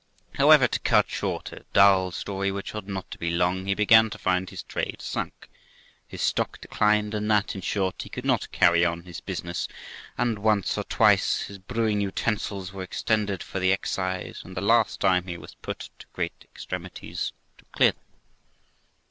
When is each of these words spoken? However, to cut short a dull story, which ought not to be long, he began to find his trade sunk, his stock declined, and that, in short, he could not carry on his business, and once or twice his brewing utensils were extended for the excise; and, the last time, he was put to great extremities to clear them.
However, 0.33 0.67
to 0.67 0.79
cut 0.79 1.11
short 1.11 1.51
a 1.51 1.63
dull 1.73 2.09
story, 2.11 2.51
which 2.51 2.73
ought 2.73 2.87
not 2.87 3.11
to 3.11 3.19
be 3.19 3.29
long, 3.29 3.67
he 3.67 3.75
began 3.75 4.09
to 4.09 4.17
find 4.17 4.49
his 4.49 4.63
trade 4.63 4.99
sunk, 4.99 5.47
his 6.07 6.23
stock 6.23 6.59
declined, 6.59 7.13
and 7.13 7.29
that, 7.29 7.53
in 7.53 7.61
short, 7.61 8.01
he 8.01 8.09
could 8.09 8.25
not 8.25 8.51
carry 8.51 8.83
on 8.83 9.03
his 9.03 9.21
business, 9.21 9.67
and 10.17 10.39
once 10.39 10.75
or 10.75 10.85
twice 10.85 11.41
his 11.41 11.59
brewing 11.59 12.01
utensils 12.01 12.73
were 12.73 12.81
extended 12.81 13.43
for 13.43 13.59
the 13.59 13.71
excise; 13.71 14.41
and, 14.43 14.57
the 14.57 14.61
last 14.61 14.99
time, 14.99 15.27
he 15.27 15.37
was 15.37 15.53
put 15.61 15.91
to 15.99 16.07
great 16.13 16.47
extremities 16.51 17.31
to 17.59 17.65
clear 17.65 17.91
them. 17.91 18.01